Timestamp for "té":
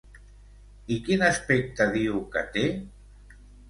2.59-2.69